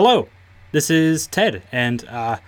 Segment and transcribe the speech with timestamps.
[0.00, 0.28] Hello,
[0.70, 2.38] this is Ted, and uh,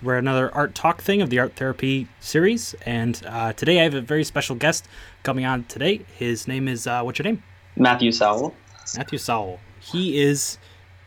[0.00, 2.74] we're another art talk thing of the art therapy series.
[2.86, 4.88] And uh, today I have a very special guest
[5.22, 6.06] coming on today.
[6.16, 7.42] His name is uh, what's your name?
[7.76, 8.54] Matthew Sowell.
[8.96, 9.60] Matthew Sowell.
[9.78, 10.56] He is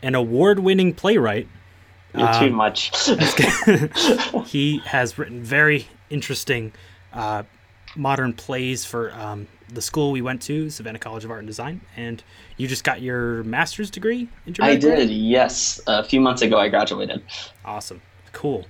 [0.03, 1.47] an award-winning playwright.
[2.15, 2.91] You're too much.
[4.45, 6.71] he has written very interesting
[7.13, 7.41] uh,
[7.95, 11.81] modern plays for um, the school we went to, Savannah College of Art and Design,
[11.95, 12.23] and
[12.57, 15.07] you just got your master's degree in I dramatic writing?
[15.07, 15.79] did, yes.
[15.87, 17.23] A few months ago, I graduated.
[17.63, 18.01] Awesome,
[18.31, 18.65] cool.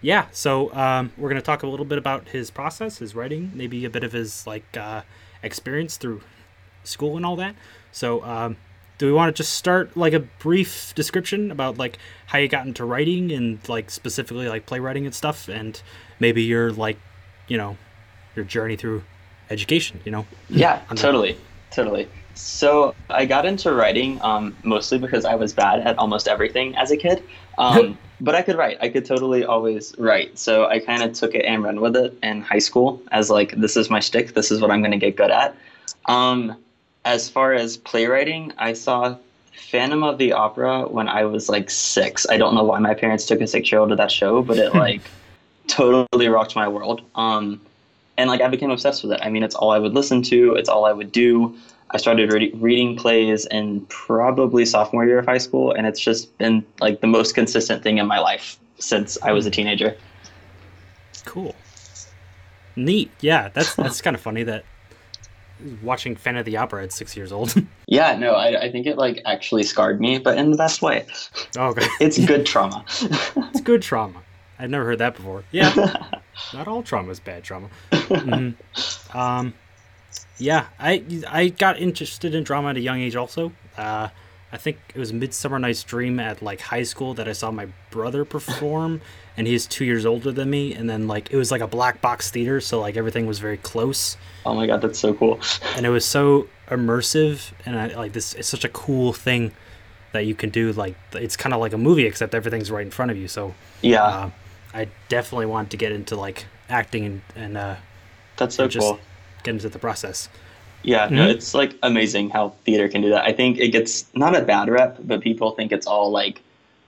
[0.00, 3.84] Yeah, so um, we're gonna talk a little bit about his process, his writing, maybe
[3.84, 5.02] a bit of his like uh,
[5.42, 6.22] experience through
[6.84, 7.54] school and all that.
[7.90, 8.56] So, um,
[8.98, 12.66] do we want to just start like a brief description about like how you got
[12.66, 15.80] into writing and like specifically like playwriting and stuff, and
[16.20, 16.98] maybe your like,
[17.48, 17.76] you know,
[18.36, 19.02] your journey through
[19.50, 20.26] education, you know?
[20.48, 21.36] Yeah, totally,
[21.70, 22.08] totally.
[22.34, 26.90] So I got into writing um, mostly because I was bad at almost everything as
[26.90, 27.22] a kid.
[27.58, 28.78] Um, but I could write.
[28.80, 30.38] I could totally always write.
[30.38, 33.52] So I kind of took it and ran with it in high school as like,
[33.52, 34.34] this is my shtick.
[34.34, 35.56] This is what I'm going to get good at.
[36.06, 36.56] Um,
[37.04, 39.16] as far as playwriting, I saw
[39.52, 42.26] Phantom of the Opera when I was like six.
[42.28, 44.58] I don't know why my parents took a six year old to that show, but
[44.58, 45.02] it like
[45.66, 47.02] totally rocked my world.
[47.14, 47.60] Um,
[48.18, 49.20] and like I became obsessed with it.
[49.22, 50.54] I mean, it's all I would listen to.
[50.54, 51.56] It's all I would do.
[51.90, 56.36] I started re- reading plays in probably sophomore year of high school, and it's just
[56.36, 59.96] been like the most consistent thing in my life since I was a teenager.
[61.24, 61.54] Cool.
[62.76, 63.10] Neat.
[63.20, 64.64] Yeah, that's that's kind of funny that
[65.82, 67.54] watching Phantom of the Opera at six years old.
[67.90, 71.06] Yeah, no, I, I think it like actually scarred me, but in the best way.
[71.56, 71.86] oh, okay.
[72.00, 72.84] It's good trauma.
[72.86, 74.20] It's good trauma.
[74.58, 75.42] I'd never heard that before.
[75.52, 75.72] Yeah.
[76.52, 77.70] Not all trauma is bad trauma.
[78.08, 78.54] Mhm.
[79.14, 79.54] Um,
[80.38, 83.52] yeah, I I got interested in drama at a young age also.
[83.76, 84.08] Uh,
[84.50, 87.66] I think it was Midsummer Night's Dream at like high school that I saw my
[87.90, 89.00] brother perform,
[89.36, 90.72] and he's two years older than me.
[90.74, 93.58] And then like it was like a black box theater, so like everything was very
[93.58, 94.16] close.
[94.46, 95.38] oh my god, that's so cool.
[95.76, 99.52] and it was so immersive and I, like this it's such a cool thing
[100.12, 102.90] that you can do like it's kind of like a movie except everything's right in
[102.90, 104.30] front of you so Yeah, uh,
[104.74, 107.76] i definitely want to get into like acting and, and uh,
[108.38, 108.98] that's so just cool.
[109.42, 110.28] get into the process
[110.84, 111.30] Yeah, no, Mhm.
[111.34, 113.24] it's like amazing how theater can do that.
[113.24, 116.40] I think it gets not a bad rep, but people think it's all like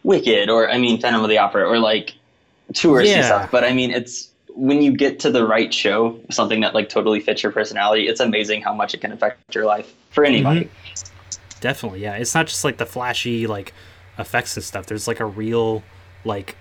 [0.05, 2.15] Wicked or I mean Phantom of the Opera or like
[2.73, 3.27] touristy Yeah.
[3.27, 3.51] stuff.
[3.51, 7.19] But I mean, it's when you get to the right show, something that like totally
[7.21, 8.07] fits your personality.
[8.09, 10.69] It's amazing how much it can affect your life for anybody.
[11.61, 13.75] definitely yeah it's not just like the flashy like
[14.19, 15.83] effects and stuff there's like a real
[16.25, 16.57] like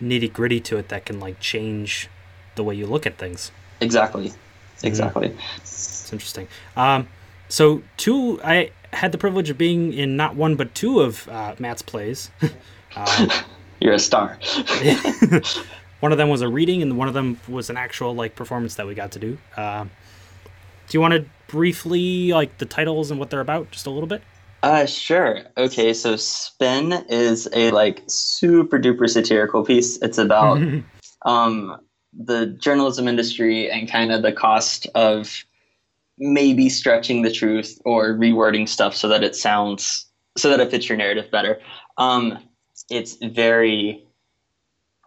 [0.00, 2.08] nitty gritty to it that can like change
[2.54, 3.50] the way you look at things
[3.82, 4.32] Exactly,
[4.82, 5.36] exactly.
[5.56, 6.48] It's interesting.
[6.76, 7.08] Um,
[7.48, 11.54] so two, I had the privilege of being in not one but two of uh,
[11.58, 12.30] Matt's plays.
[12.96, 13.30] um,
[13.80, 14.38] You're a star.
[16.00, 18.76] one of them was a reading, and one of them was an actual like performance
[18.76, 19.38] that we got to do.
[19.56, 19.90] Um,
[20.88, 24.06] do you want to briefly like the titles and what they're about, just a little
[24.06, 24.22] bit?
[24.62, 25.40] Uh, sure.
[25.56, 30.00] Okay, so Spin is a like super duper satirical piece.
[30.00, 30.62] It's about
[31.22, 31.80] um,
[32.12, 35.44] the journalism industry and kind of the cost of
[36.18, 40.06] maybe stretching the truth or rewording stuff so that it sounds
[40.36, 41.60] so that it fits your narrative better.
[41.98, 42.38] Um,
[42.90, 44.06] it's very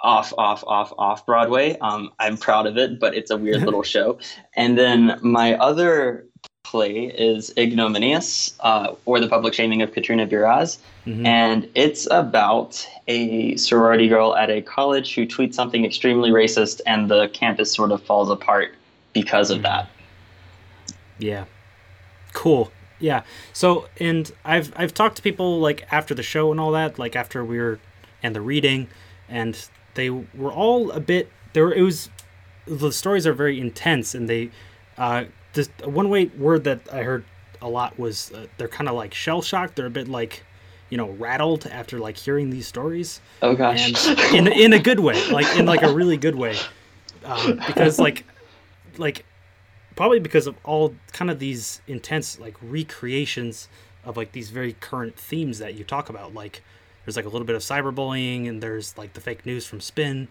[0.02, 1.78] off, off, off, off Broadway.
[1.80, 4.20] Um, I'm proud of it, but it's a weird little show.
[4.56, 6.28] And then my other
[6.66, 10.80] play is Ignominious, uh, or the public shaming of Katrina Buraz.
[11.06, 11.26] Mhm.
[11.26, 17.10] And it's about a sorority girl at a college who tweets something extremely racist, and
[17.10, 18.74] the campus sort of falls apart
[19.14, 19.88] because of that.
[21.20, 21.46] Yeah.
[22.34, 22.72] Cool.
[23.00, 23.22] Yeah.
[23.54, 27.16] So, and I've I've talked to people like after the show and all that, like
[27.16, 27.80] after we were
[28.24, 28.88] and the reading,
[29.30, 29.56] and
[29.94, 31.30] they were all a bit.
[31.54, 32.10] There, it was
[32.66, 34.50] the stories are very intense, and they,
[34.98, 35.26] uh,
[35.56, 37.26] this one way word that I heard
[37.62, 39.76] a lot was uh, they're kind of like shell shocked.
[39.76, 40.44] They're a bit like,
[40.90, 44.08] you know, rattled after like hearing these stories Oh gosh.
[44.08, 46.56] and in in a good way, like in like a really good way,
[47.24, 48.24] um, because like
[48.98, 49.26] like
[49.96, 53.68] probably because of all kind of these intense like recreations
[54.04, 56.34] of like these very current themes that you talk about.
[56.34, 56.62] Like
[57.06, 60.28] there's like a little bit of cyberbullying, and there's like the fake news from Spin,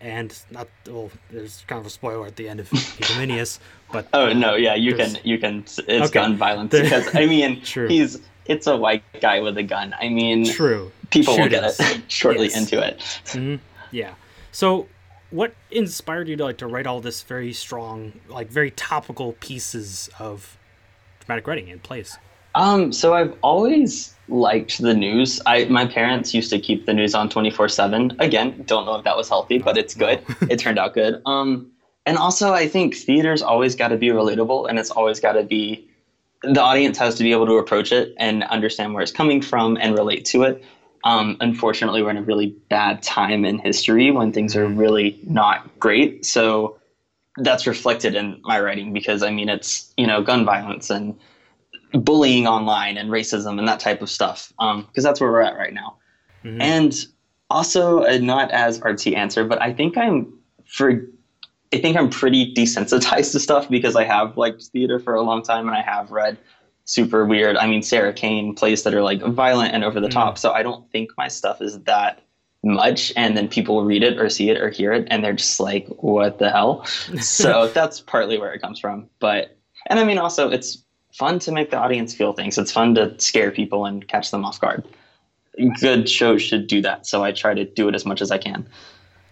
[0.00, 3.58] and not well, there's kind of a spoiler at the end of Ignominious,
[3.92, 5.58] but oh no, yeah, you There's- can, you can.
[5.60, 6.08] It's Okay.
[6.10, 7.88] gun violence because I mean, True.
[7.88, 9.94] he's it's a white guy with a gun.
[10.00, 10.90] I mean, true.
[11.10, 11.96] people will get Shootings.
[11.98, 12.56] it shortly Yes.
[12.56, 12.98] into it.
[13.26, 13.60] Mhm.
[13.90, 14.14] Yeah.
[14.52, 14.86] So,
[15.30, 20.08] what inspired you to like to write all this very strong, like very topical pieces
[20.18, 20.56] of
[21.20, 22.16] dramatic writing in plays?
[22.54, 25.40] Um, so I've always liked the news.
[25.46, 28.16] I my parents used to keep the news on 24/7.
[28.20, 30.22] Again, don't know if that was healthy, but it's good.
[30.50, 31.22] it turned out good.
[31.26, 31.70] Um,
[32.06, 35.42] and also I think theater's always got to be relatable and it's always got to
[35.42, 35.86] be
[36.42, 39.76] the audience has to be able to approach it and understand where it's coming from
[39.80, 40.62] and relate to it.
[41.04, 45.78] Um, unfortunately, we're in a really bad time in history when things are really not
[45.80, 46.24] great.
[46.24, 46.78] So
[47.38, 51.18] that's reflected in my writing because I mean it's you know gun violence and
[51.92, 55.56] bullying online and racism and that type of stuff because um, that's where we're at
[55.56, 55.96] right now.
[56.44, 56.60] Mm-hmm.
[56.60, 57.06] And
[57.50, 60.32] also, a not as artsy answer, but I think I'm
[60.66, 61.02] for
[61.72, 65.42] I think I'm pretty desensitized to stuff because I have liked theater for a long
[65.42, 66.38] time and I have read
[66.84, 67.56] super weird.
[67.56, 70.12] I mean, Sarah Kane plays that are like violent and over the mm.
[70.12, 70.38] top.
[70.38, 72.22] So I don't think my stuff is that
[72.62, 73.12] much.
[73.16, 75.86] And then people read it or see it or hear it and they're just like,
[75.98, 76.84] what the hell?
[77.20, 79.08] so that's partly where it comes from.
[79.20, 79.56] But,
[79.86, 80.82] and I mean, also, it's
[81.12, 82.58] fun to make the audience feel things.
[82.58, 84.84] It's fun to scare people and catch them off guard.
[85.80, 87.06] Good shows should do that.
[87.06, 88.68] So I try to do it as much as I can.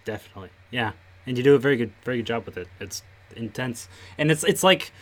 [0.05, 0.51] Definitely.
[0.71, 0.93] Yeah
[1.27, 2.69] and you do a very good very good job with it.
[2.81, 3.03] It's
[3.35, 4.93] intense, and it's it's like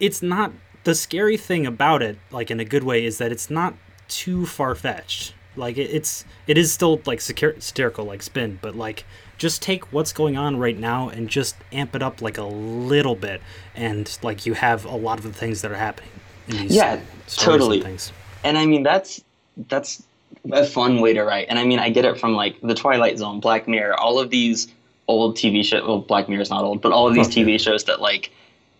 [0.00, 0.52] it's not
[0.84, 3.74] the scary thing about it, like in a good way, is that it's not
[4.08, 5.34] too far fetched.
[5.54, 9.04] Like it, it's it is still like secure, satirical, like spin, but like
[9.42, 13.16] just take what's going on right now and just amp it up like a little
[13.16, 13.42] bit,
[13.74, 16.10] and like you have a lot of the things that are happening.
[16.46, 17.82] In these yeah, totally.
[17.82, 18.12] And,
[18.44, 19.20] and I mean that's
[19.66, 20.00] that's
[20.52, 21.46] a fun way to write.
[21.48, 24.30] And I mean I get it from like the Twilight Zone, Black Mirror, all of
[24.30, 24.68] these
[25.08, 25.84] old TV show.
[25.84, 27.42] Well, Black Mirror is not old, but all of these okay.
[27.42, 28.30] TV shows that like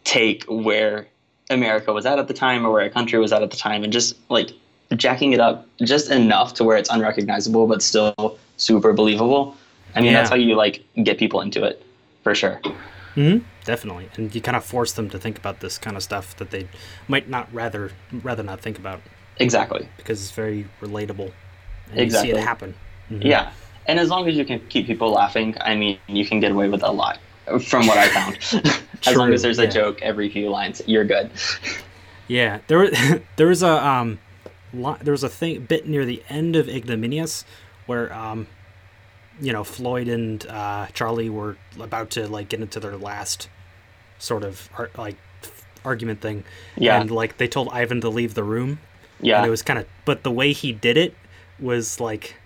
[0.04, 1.08] take where
[1.50, 3.82] America was at at the time or where a country was at at the time
[3.82, 4.52] and just like
[4.94, 9.56] jacking it up just enough to where it's unrecognizable but still super believable.
[9.94, 10.18] I mean, yeah.
[10.18, 11.84] that's how you like get people into it
[12.22, 12.60] for sure.
[13.14, 13.44] Mm-hmm.
[13.64, 16.50] Definitely, and you kind of force them to think about this kind of stuff that
[16.50, 16.68] they
[17.08, 19.00] might not rather rather not think about.
[19.38, 21.32] Exactly, because it's very relatable.
[21.90, 22.74] And exactly, you see it happen.
[23.10, 23.26] Mm-hmm.
[23.26, 23.52] Yeah,
[23.86, 26.68] and as long as you can keep people laughing, I mean, you can get away
[26.68, 27.18] with a lot,
[27.60, 28.38] from what I found.
[29.06, 29.70] as long as there's a yeah.
[29.70, 31.30] joke every few lines, you're good.
[32.28, 32.90] Yeah, there
[33.36, 34.18] there was a um,
[34.72, 37.44] there was a thing bit near the end of Ignominious
[37.86, 38.46] where um,
[39.40, 43.48] you know, Floyd and uh, Charlie were about to like get into their last
[44.18, 45.16] sort of like
[45.84, 46.44] argument thing.
[46.76, 47.00] Yeah.
[47.00, 48.80] And like they told Ivan to leave the room.
[49.20, 49.38] Yeah.
[49.38, 51.14] And it was kind of, but the way he did it
[51.58, 52.36] was like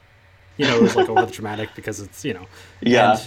[0.56, 2.46] you know, it was like over the dramatic because it's you know,
[2.80, 3.18] yeah.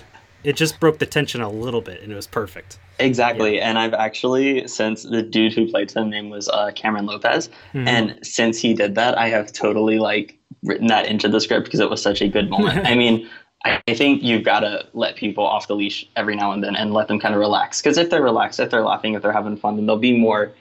[0.43, 2.79] it just broke the tension a little bit, and it was perfect.
[2.99, 3.69] Exactly, yeah.
[3.69, 7.87] and I've actually since the dude who played him name was uh, Cameron Lopez, mm-hmm.
[7.87, 11.79] and since he did that, I have totally like written that into the script because
[11.79, 12.85] it was such a good moment.
[12.87, 13.29] I mean.
[13.65, 16.93] I think you've got to let people off the leash every now and then and
[16.93, 17.81] let them kind of relax.
[17.81, 20.51] Because if they're relaxed, if they're laughing, if they're having fun, then they'll be more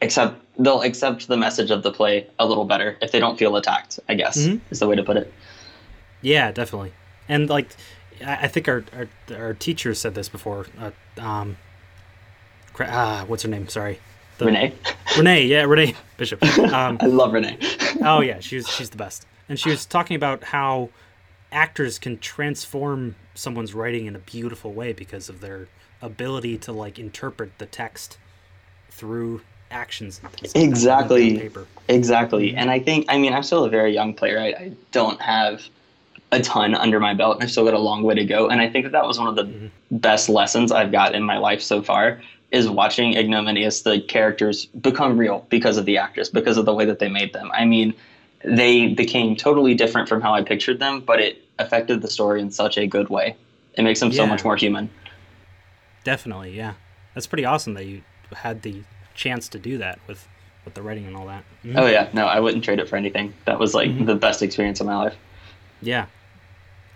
[0.00, 0.40] accept.
[0.58, 4.00] They'll accept the message of the play a little better if they don't feel attacked.
[4.08, 4.64] I guess mm-hmm.
[4.70, 5.32] is the way to put it.
[6.22, 6.94] Yeah, definitely.
[7.28, 7.76] And like,
[8.24, 10.66] I think our our, our teacher said this before.
[10.80, 10.90] Uh,
[11.20, 11.58] um,
[12.80, 13.68] ah, what's her name?
[13.68, 14.00] Sorry.
[14.38, 14.72] The, Renee.
[15.16, 16.42] Renee, yeah, Renee Bishop.
[16.58, 17.58] Um, I love Renee.
[18.02, 19.26] oh yeah, she's she's the best.
[19.48, 20.90] And she was talking about how
[21.52, 25.68] actors can transform someone's writing in a beautiful way because of their
[26.02, 28.18] ability to like interpret the text
[28.90, 29.40] through
[29.70, 30.20] actions
[30.54, 31.50] exactly
[31.88, 35.62] exactly and i think i mean i'm still a very young playwright i don't have
[36.32, 38.48] a ton under my belt and I've still got a long way to go.
[38.48, 39.96] And I think that that was one of the mm-hmm.
[39.96, 45.18] best lessons I've got in my life so far is watching Ignominious, the characters become
[45.18, 47.50] real because of the actors, because of the way that they made them.
[47.52, 47.94] I mean,
[48.44, 52.50] they became totally different from how I pictured them, but it affected the story in
[52.50, 53.36] such a good way.
[53.74, 54.16] It makes them yeah.
[54.16, 54.90] so much more human.
[56.04, 56.74] Definitely, yeah.
[57.14, 58.02] That's pretty awesome that you
[58.32, 58.82] had the
[59.14, 60.26] chance to do that with
[60.64, 61.44] with the writing and all that.
[61.64, 61.78] Mm-hmm.
[61.78, 63.32] Oh yeah, no, I wouldn't trade it for anything.
[63.46, 64.04] That was like mm-hmm.
[64.04, 65.16] the best experience of my life.
[65.80, 66.06] Yeah,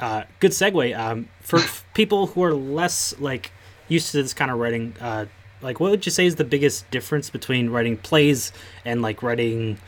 [0.01, 0.99] uh, good segue.
[0.99, 1.61] Um, for
[1.95, 3.51] people who are less like
[3.89, 5.27] used to this kind of writing, uh,
[5.63, 8.53] like what would you say is the biggest difference between writing plays
[8.85, 9.79] and like writing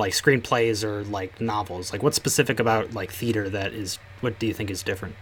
[0.00, 1.92] like screenplays or like novels?
[1.92, 5.14] Like what's specific about like theater that is what do you think is different?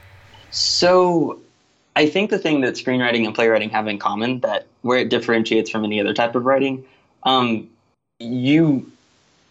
[0.51, 1.41] So
[1.97, 5.69] I think the thing that screenwriting and playwriting have in common that where it differentiates
[5.69, 6.85] from any other type of writing,
[7.25, 7.69] um,
[8.19, 8.91] you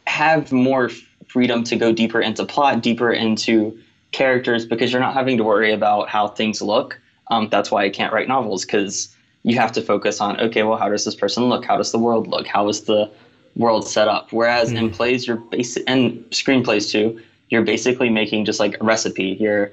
[0.08, 0.90] have more
[1.28, 3.78] freedom to go deeper into plot, deeper into
[4.12, 7.00] characters because you're not having to worry about how things look.
[7.30, 10.78] Um, that's why I can't write novels because you have to focus on okay, well,
[10.78, 11.66] how does this person look?
[11.66, 12.48] How does the world look?
[12.48, 13.12] How is the
[13.58, 14.32] world set up?
[14.32, 14.78] Whereas mm.
[14.78, 19.38] in plays, you're basic and screenplays too, you're basically making just like a recipe.
[19.40, 19.72] You're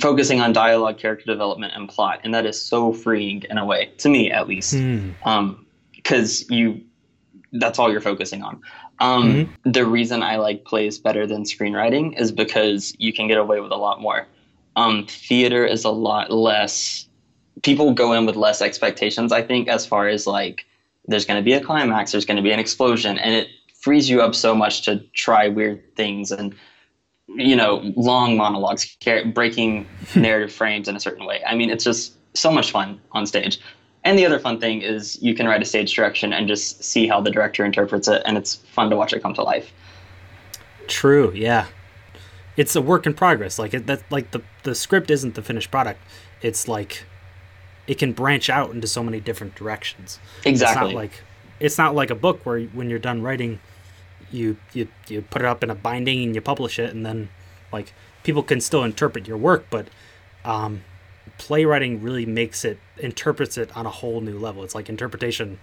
[0.00, 3.90] focusing on dialogue, character development, and plot, and that is so freeing in a way
[3.98, 5.14] to me, at least, because mm.
[5.26, 5.66] um,
[6.50, 6.80] you
[7.52, 8.60] that's all you're focusing on.
[9.00, 9.70] Um, Mm-hmm.
[9.70, 13.70] The reason I like plays better than screenwriting is because you can get away with
[13.70, 14.26] a lot more.
[14.76, 17.08] Um, theater is a lot less.
[17.62, 20.66] People go in with less expectations, I think, as far as like
[21.08, 23.48] there's going to be a climax, there's going to be an explosion, and it
[23.80, 26.54] frees you up so much to try weird things and
[27.28, 28.96] you know long monologues,
[29.34, 30.20] breaking hmm.
[30.20, 31.42] narrative frames in a certain way.
[31.46, 33.60] I mean, it's just so much fun on stage.
[34.04, 37.08] And the other fun thing is you can write a stage direction and just see
[37.08, 39.72] how the director interprets it, and it's fun to watch it come to life.
[40.86, 41.32] True.
[41.34, 41.66] Yeah.
[42.56, 43.58] It's a work in progress.
[43.58, 44.02] Like it, that.
[44.10, 46.00] Like the the script isn't the finished product.
[46.42, 47.04] It's like
[47.88, 50.20] it can branch out into so many different directions.
[50.44, 50.52] Exactly.
[50.52, 51.22] It's not like
[51.58, 53.58] it's not like a book where when you're done writing,
[54.30, 57.28] you you you put it up in a binding and you publish it, and then
[57.72, 57.92] like
[58.22, 59.88] people can still interpret your work, but
[60.44, 60.82] um,
[61.38, 64.62] playwriting really makes it interprets it on a whole new level.
[64.62, 65.58] It's like interpretation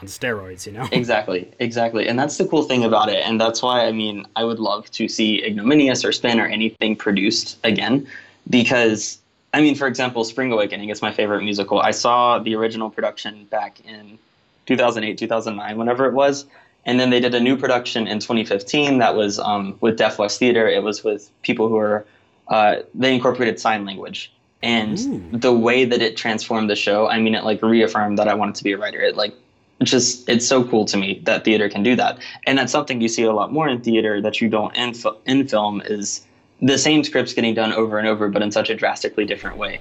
[0.00, 0.88] on steroids, you know.
[0.92, 2.08] Exactly, exactly.
[2.08, 3.22] And that's the cool thing about it.
[3.24, 6.96] And that's why, I mean, I would love to see Ignominious or Spin or anything
[6.96, 8.06] produced again.
[8.48, 9.18] Because,
[9.52, 11.80] I mean, for example, Spring Awakening is my favorite musical.
[11.80, 14.18] I saw the original production back in
[14.66, 16.46] 2008, 2009, whenever it was.
[16.86, 20.38] And then they did a new production in 2015 that was um, with Deaf West
[20.38, 20.68] Theater.
[20.68, 22.06] It was with people who are,
[22.48, 24.32] uh, they incorporated sign language.
[24.62, 25.38] And Ooh.
[25.38, 28.54] the way that it transformed the show, I mean, it like reaffirmed that I wanted
[28.56, 29.00] to be a writer.
[29.00, 29.34] It like
[29.80, 33.00] it's just it's so cool to me that theater can do that and that's something
[33.00, 36.20] you see a lot more in theater that you don't in, in film is
[36.62, 39.80] the same scripts getting done over and over but in such a drastically different way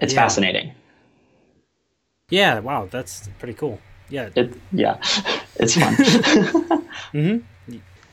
[0.00, 0.20] it's Yeah.
[0.22, 0.72] fascinating
[2.30, 2.58] Yeah.
[2.60, 2.88] Wow.
[2.90, 3.80] That's pretty cool.
[4.10, 4.28] Yeah.
[4.36, 4.98] it yeah
[5.56, 6.84] it's fun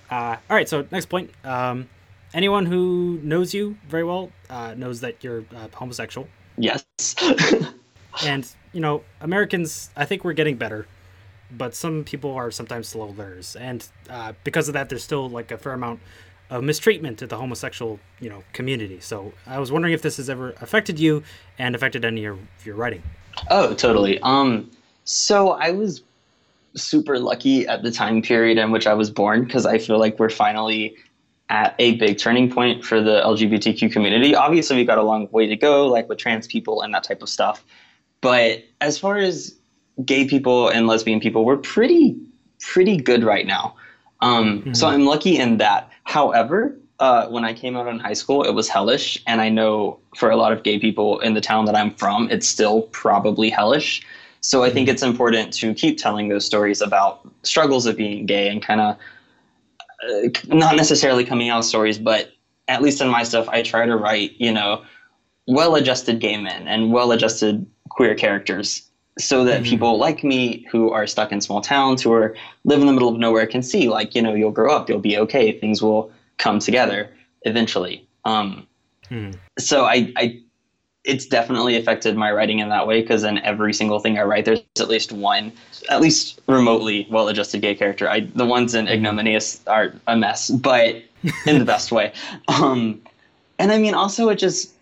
[0.09, 0.69] Uh, all right.
[0.69, 1.31] So next point.
[1.43, 1.89] Um,
[2.33, 6.85] anyone who knows you very well uh, knows that you're uh, homosexual, yes
[8.23, 9.89] and you know Americans.
[9.97, 10.85] I think we're getting better,
[11.51, 15.49] but some people are sometimes slow learners, and uh, because of that, there's still like
[15.51, 15.99] a fair amount
[16.49, 18.99] of mistreatment to the homosexual you know community.
[18.99, 21.23] So I was wondering if this has ever affected you
[21.57, 23.03] and affected any of your writing.
[23.49, 24.19] Oh, totally.
[24.21, 24.69] Um,
[25.03, 26.01] so I was
[26.75, 30.19] super lucky at the time period in which I was born because I feel like
[30.19, 30.95] we're finally
[31.49, 34.35] at a big turning point for the LGBTQ community.
[34.35, 37.21] Obviously, we've got a long way to go, like with trans people and that type
[37.21, 37.63] of stuff.
[38.21, 39.55] But as far as
[40.03, 42.17] gay people and lesbian people, we're pretty
[42.59, 43.75] pretty good right now.
[44.25, 45.89] Um, So I'm lucky in that.
[46.03, 49.99] However, uh, when I came out in high school, it was hellish, and I know
[50.15, 53.49] for a lot of gay people in the town that I'm from, it's still probably
[53.49, 54.01] hellish.
[54.41, 58.47] So I think it's important to keep telling those stories about struggles of being gay
[58.47, 58.97] and kind of
[60.07, 62.31] uh, not necessarily coming out stories, but
[62.67, 64.83] at least in my stuff, I try to write, you know,
[65.47, 71.31] well-adjusted gay men and well-adjusted queer characters so that people like me who are stuck
[71.31, 74.21] in small towns who are live in the middle of nowhere can see like you
[74.21, 77.09] know you'll grow up you'll be okay things will come together
[77.43, 78.05] eventually.
[78.25, 78.67] Um,
[79.09, 79.31] Hmm.
[79.59, 80.41] so I, I
[81.03, 84.45] it's definitely affected my writing in that way because in every single thing i write
[84.45, 85.51] there's at least one
[85.91, 88.09] at least remotely well-adjusted gay character.
[88.09, 91.03] I the ones in ignominious are a mess but
[91.45, 92.13] in the best way.
[92.47, 93.01] Um,
[93.59, 94.73] and i mean also it just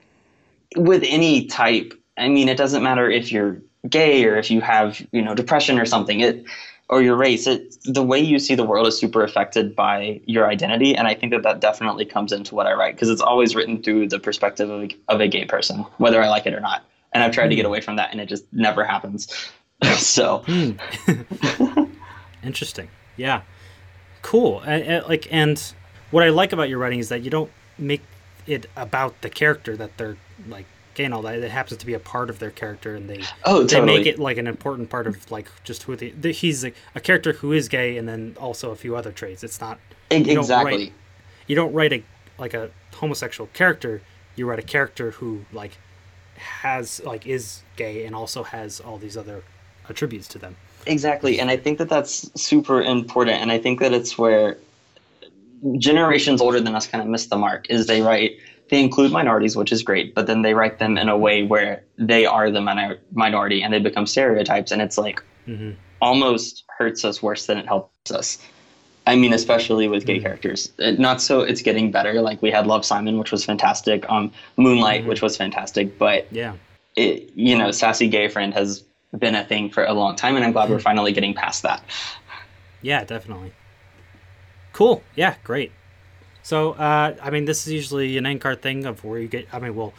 [0.78, 3.58] with any type i mean it doesn't matter if you're
[3.90, 6.46] gay or if you have you know depression or something it
[6.90, 10.48] or your race it the way you see the world is super affected by your
[10.48, 13.56] identity and i think that that definitely comes into what i write because it's always
[13.56, 16.62] written through the perspective of a, of a gay person whether i like it or
[16.62, 17.68] not and i've tried to get hmm.
[17.68, 19.52] away from that and it just never happens
[19.98, 20.72] so hmm.
[22.44, 22.90] Interesting.
[23.16, 23.42] Yeah.
[24.22, 24.60] Cool.
[24.62, 25.74] And, and, like, and
[26.12, 28.02] what I like about your writing is that you don't make
[28.46, 30.66] it about the character that they're like
[30.98, 31.40] and all that.
[31.40, 34.08] It happens to be a part of their character, and they oh they totally make
[34.08, 36.10] it like an important part of like just who they.
[36.12, 39.44] The, he's a, a character who is gay, and then also a few other traits.
[39.44, 39.80] It's not
[40.12, 40.94] you don't exactly write-
[41.48, 42.04] you don't write a
[42.38, 44.02] like a homosexual character.
[44.36, 45.78] You write a character who like
[46.36, 49.44] has like is gay and also has all these other
[49.90, 50.56] attributes to them.
[50.86, 54.58] Exactly, and I think that that's super important, and I think that it's where
[55.78, 57.70] generations older than us kind of miss the mark.
[57.70, 58.33] Is they write
[58.74, 61.84] they include minorities, which is great, but then they write them in a way where
[62.00, 65.76] they are the minor- minority and they become stereotypes, and it's like Mhm.
[66.02, 68.40] almost hurts us worse than it helps us.
[69.06, 70.72] I mean, especially with gay characters.
[70.80, 72.20] It, not so it's getting better.
[72.22, 74.10] Like we had Love Simon, which was fantastic.
[74.10, 76.54] Um, Moonlight, which was fantastic, but Yeah.
[76.96, 78.84] it, you know, sassy gay friend has
[79.20, 81.84] been a thing for a long time, and I'm glad we're finally getting past that.
[82.82, 83.52] Yeah, definitely.
[84.72, 85.04] Cool.
[85.16, 85.72] Yeah, great.
[86.44, 89.48] So, uh, I mean, this is usually an end card thing of where you get.
[89.54, 89.94] I mean, well,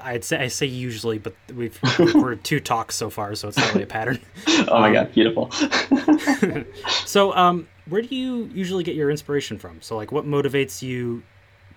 [0.00, 3.68] I'd say I say usually, but we've recorded two talks so far, so it's not
[3.70, 4.20] really a pattern.
[4.68, 5.50] oh my god, beautiful.
[7.04, 9.82] so, um, where do you usually get your inspiration from?
[9.82, 11.22] So, like, what motivates you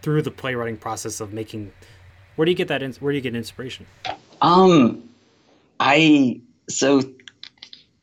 [0.03, 1.71] through the playwriting process of making?
[2.35, 2.83] Where do you get that?
[2.83, 3.87] In, where do you get inspiration?
[4.41, 5.09] Um,
[5.79, 6.39] I
[6.69, 7.01] so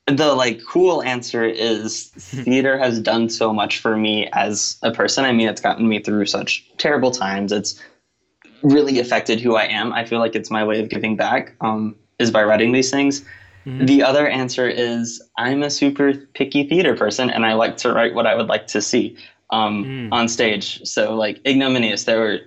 [0.07, 5.25] the like cool answer is theater has done so much for me as a person.
[5.25, 7.53] I mean, it's gotten me through such terrible times.
[7.53, 7.81] It's
[8.63, 9.93] really affected who I am.
[9.93, 11.55] I feel like it's my way of giving back.
[11.61, 13.23] Um, is by writing these things.
[13.67, 13.87] Mm-hmm.
[13.87, 18.15] The other answer is I'm a super picky theater person, and I like to write
[18.15, 19.17] what I would like to see
[19.51, 20.09] um, mm.
[20.13, 20.85] on stage.
[20.85, 22.41] So, like ignominious, there were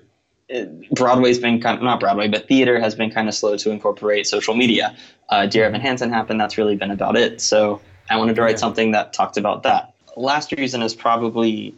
[0.91, 4.27] Broadway's been kind of, not Broadway, but theater has been kind of slow to incorporate
[4.27, 4.95] social media.
[5.29, 6.39] Uh, Dear Evan Hansen happened.
[6.39, 7.41] That's really been about it.
[7.41, 9.93] So I wanted to write something that talked about that.
[10.15, 11.75] Last reason is probably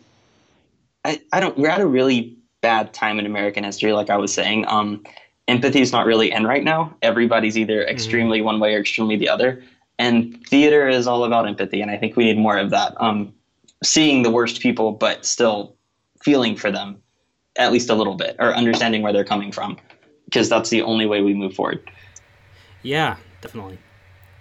[1.05, 1.57] I, I don't.
[1.57, 4.65] We're at a really bad time in American history, like I was saying.
[4.67, 5.03] Um,
[5.47, 6.95] empathy is not really in right now.
[7.01, 7.89] Everybody's either mm-hmm.
[7.89, 8.45] extremely mm-hmm.
[8.45, 9.63] one way or extremely the other.
[9.97, 12.93] And theater is all about empathy, and I think we need more of that.
[13.01, 13.33] Um,
[13.83, 15.75] seeing the worst people, but still
[16.21, 17.01] feeling for them
[17.57, 19.77] at least a little bit or understanding where they're coming from
[20.25, 21.81] because that's the only way we move forward.
[22.83, 23.79] Yeah, definitely.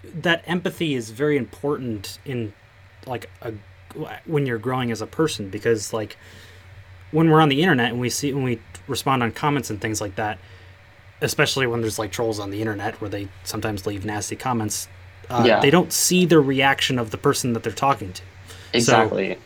[0.04, 2.52] That empathy is very important in
[3.06, 3.54] like a
[4.26, 6.16] when you're growing as a person because like
[7.10, 10.00] when we're on the internet and we see when we respond on comments and things
[10.00, 10.38] like that,
[11.20, 14.88] especially when there's like trolls on the internet where they sometimes leave nasty comments,
[15.30, 15.60] uh, yeah.
[15.60, 18.22] they don't see the reaction of the person that they're talking to.
[18.72, 19.34] Exactly.
[19.34, 19.40] So,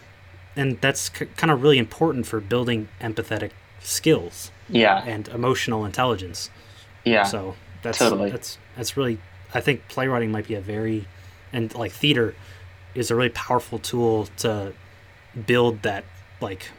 [0.56, 4.50] and that's c- kind of really important for building empathetic skills.
[4.68, 5.02] Yeah.
[5.04, 6.50] And emotional intelligence.
[7.04, 7.24] Yeah.
[7.24, 9.18] So that's totally that's that's really
[9.54, 11.06] I think playwriting might be a very
[11.52, 12.34] and like theater
[12.94, 14.72] is a really powerful tool to
[15.46, 16.04] build that
[16.40, 16.70] like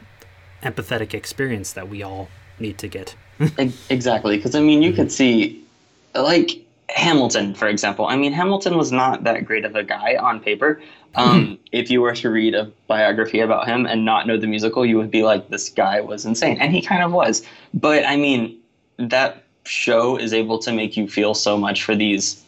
[0.62, 2.28] empathetic experience that we all
[2.58, 3.14] need to get.
[3.90, 4.96] exactly, because I mean, you mm-hmm.
[4.96, 5.64] could see
[6.14, 8.06] like Hamilton, for example.
[8.06, 10.80] I mean, Hamilton was not that great of a guy on paper.
[11.14, 11.54] Um, mm-hmm.
[11.72, 14.96] If you were to read a biography about him and not know the musical, you
[14.98, 16.58] would be like, this guy was insane.
[16.60, 17.42] And he kind of was.
[17.72, 18.58] But I mean,
[18.98, 22.44] that show is able to make you feel so much for these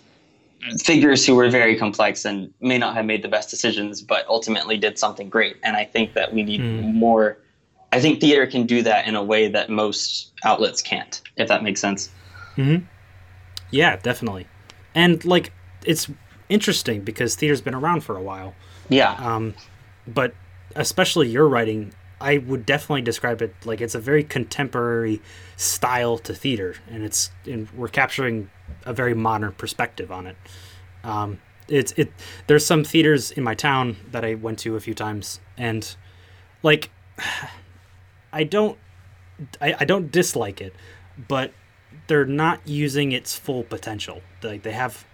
[0.82, 4.76] figures who were very complex and may not have made the best decisions, but ultimately
[4.76, 5.56] did something great.
[5.62, 6.94] And I think that we need mm.
[6.94, 7.38] more.
[7.92, 11.62] I think theater can do that in a way that most outlets can't, if that
[11.62, 12.10] makes sense.
[12.56, 12.84] Mm-hmm.
[13.70, 14.46] Yeah, definitely.
[14.94, 15.52] And like
[15.84, 16.08] it's
[16.48, 18.54] interesting because theater's been around for a while.
[18.88, 19.12] Yeah.
[19.12, 19.54] Um,
[20.06, 20.34] but
[20.74, 25.20] especially your writing, I would definitely describe it like it's a very contemporary
[25.56, 28.50] style to theater, and it's and we're capturing
[28.84, 30.36] a very modern perspective on it.
[31.04, 32.12] Um, it's it.
[32.46, 35.94] There's some theaters in my town that I went to a few times, and
[36.62, 36.90] like,
[38.32, 38.78] I don't,
[39.60, 40.74] I, I don't dislike it,
[41.28, 41.52] but
[42.06, 44.20] they're not using its full potential.
[44.42, 45.04] Like they have,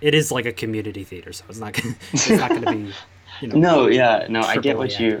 [0.00, 2.94] it is like a community theater, so it's not gonna, it's not going to be.
[3.40, 5.20] You know, no, yeah, no, I get what you.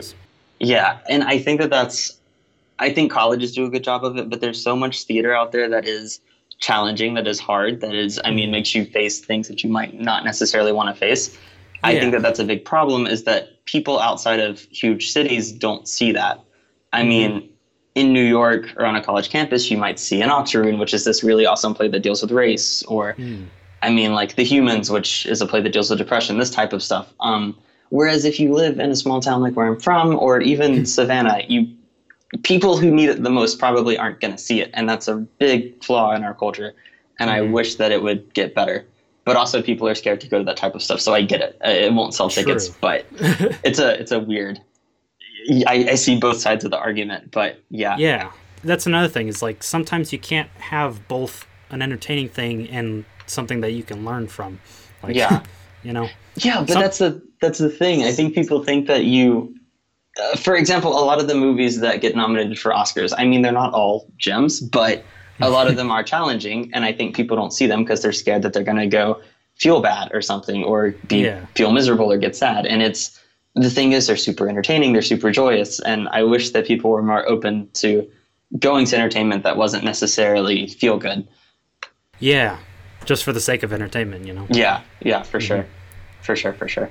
[0.58, 2.18] Yeah, and I think that that's.
[2.80, 5.50] I think colleges do a good job of it, but there's so much theater out
[5.50, 6.20] there that is
[6.58, 8.52] challenging, that is hard, that is, I mean, mm-hmm.
[8.52, 11.36] makes you face things that you might not necessarily want to face.
[11.82, 12.00] I yeah.
[12.00, 16.12] think that that's a big problem is that people outside of huge cities don't see
[16.12, 16.40] that.
[16.92, 17.08] I mm-hmm.
[17.08, 17.50] mean,
[17.98, 21.04] in New York or on a college campus, you might see an Octoroon, which is
[21.04, 23.44] this really awesome play that deals with race, or mm.
[23.82, 26.72] I mean, like The Humans, which is a play that deals with depression, this type
[26.72, 27.12] of stuff.
[27.18, 27.58] Um,
[27.90, 30.84] whereas if you live in a small town like where I'm from, or even hmm.
[30.84, 31.74] Savannah, you
[32.42, 35.16] people who need it the most probably aren't going to see it, and that's a
[35.16, 36.74] big flaw in our culture.
[37.18, 37.34] And mm.
[37.34, 37.52] I hmm.
[37.52, 38.86] wish that it would get better.
[39.24, 41.40] But also, people are scared to go to that type of stuff, so I get
[41.40, 41.58] it.
[41.62, 43.04] It won't sell tickets, but
[43.62, 44.58] it's a it's a weird
[45.66, 47.96] I, I see both sides of the argument, but yeah.
[47.98, 48.32] Yeah.
[48.64, 53.60] That's another thing is like sometimes you can't have both an entertaining thing and something
[53.60, 54.60] that you can learn from.
[55.02, 55.42] Like, yeah.
[55.84, 56.08] You know.
[56.34, 58.02] Yeah, but Some, that's the that's the thing.
[58.02, 59.54] I think people think that you
[60.20, 63.42] uh, for example, a lot of the movies that get nominated for Oscars, I mean,
[63.42, 65.04] they're not all gems, but
[65.40, 68.12] a lot of them are challenging, and I think people don't see them because they're
[68.12, 69.22] scared that they're going to go
[69.54, 71.46] feel bad or something, or be yeah.
[71.54, 72.66] feel miserable or get sad.
[72.66, 73.18] And it's
[73.62, 77.02] the thing is they're super entertaining they're super joyous and i wish that people were
[77.02, 78.08] more open to
[78.58, 81.26] going to entertainment that wasn't necessarily feel good.
[82.18, 82.58] Yeah
[83.04, 84.46] just for the sake of entertainment you know?
[84.50, 85.46] Yeah yeah for mm-hmm.
[85.46, 85.66] sure.
[86.22, 86.90] For sure for sure.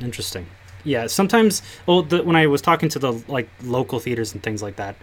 [0.00, 0.46] Interesting.
[0.84, 4.62] Yeah sometimes well the, when i was talking to the like local theaters and things
[4.62, 4.96] like that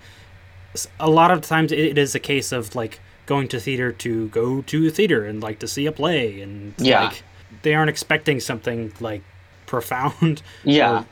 [1.00, 4.62] a lot of times it is a case of like going to theater to go
[4.64, 7.06] to theater and like to see a play and yeah.
[7.06, 7.24] like
[7.64, 9.24] they aren't expecting something like
[9.66, 10.42] profound.
[10.64, 11.00] Yeah.
[11.02, 11.06] Or,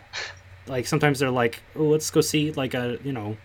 [0.66, 3.36] like sometimes they're like, oh, let's go see like a you know,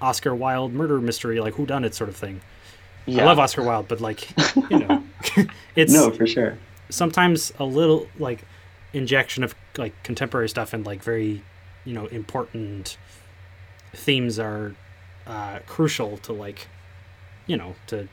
[0.00, 2.40] Oscar Wilde murder mystery, like who done it sort of thing.
[3.06, 3.22] Yeah.
[3.22, 4.28] I love Oscar Wilde, but like,
[4.70, 5.02] you know,
[5.76, 6.58] it's No, for sure.
[6.88, 8.44] sometimes a little like
[8.92, 11.42] injection of like contemporary stuff and like very,
[11.84, 12.98] you know, important
[13.94, 14.74] themes are
[15.26, 16.66] uh, crucial to like,
[17.46, 18.08] you know, to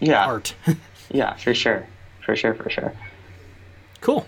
[0.00, 0.26] Yeah.
[0.26, 0.54] art.
[1.10, 1.86] Yeah, for sure.
[2.24, 2.92] For sure, for sure.
[4.00, 4.26] cool.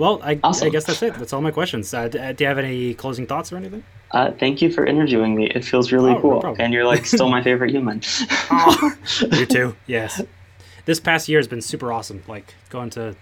[0.00, 1.14] Well, I, I guess that's it.
[1.14, 1.92] That's all my questions.
[1.92, 3.84] Uh, uh, do you have any closing thoughts or anything?
[4.12, 5.46] Uh, thank you for interviewing me.
[5.54, 6.40] It feels really Oh, no cool.
[6.40, 6.60] problem.
[6.60, 8.00] and you're like still my favorite human.
[9.30, 9.76] You too.
[9.86, 10.22] Yes.
[10.86, 12.22] This past year has been super awesome.
[12.26, 13.14] Like going to,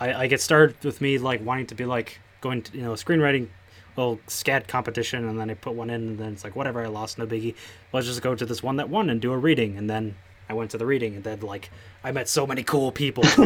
[0.00, 2.92] I, I get started with me like wanting to be like going to you know
[2.94, 3.46] screenwriting,
[3.96, 6.88] little SCAD competition, and then I put one in, and then it's like whatever I
[6.88, 7.54] lost, no biggie.
[7.92, 10.16] Let's just go to this one that won and do a reading, and then
[10.50, 11.70] I went to the reading, and then like
[12.02, 13.22] I met so many cool people.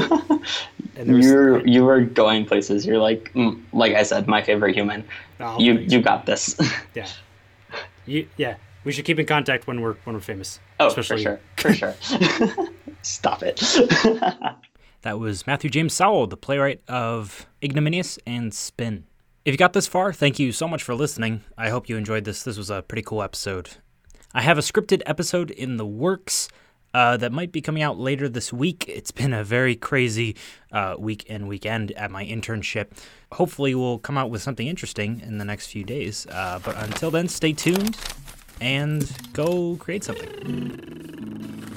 [0.97, 2.87] and there was- You're you were going places.
[2.87, 5.05] You're like mm, like I said, my favorite human.
[5.39, 6.57] Oh, you you got this.
[6.95, 7.07] yeah,
[8.07, 8.57] you yeah.
[8.85, 10.61] We should keep in contact when we're when we're famous.
[10.81, 11.25] oh, Especially-
[11.57, 12.67] for sure, for sure.
[13.03, 13.61] Stop it.
[15.03, 19.05] That was Matthew James Sowell, the playwright of Ignominious and Spin.
[19.45, 21.43] If you got this far, thank you so much for listening.
[21.59, 22.43] I hope you enjoyed this.
[22.43, 23.69] This was a pretty cool episode.
[24.33, 26.49] I have a scripted episode in the works
[26.95, 28.85] uh, that might be coming out later this week.
[28.89, 30.37] It's been a very crazy
[30.73, 32.87] uh, week and weekend at my internship.
[33.33, 36.27] Hopefully, we'll come out with something interesting in the next few days.
[36.31, 37.99] Uh, but until then, stay tuned
[38.61, 41.74] and go create something.